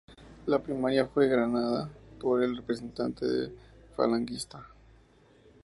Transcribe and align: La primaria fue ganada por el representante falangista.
La 0.47 0.57
primaria 0.57 1.05
fue 1.05 1.27
ganada 1.27 1.87
por 2.19 2.41
el 2.41 2.57
representante 2.57 3.53
falangista. 3.95 4.65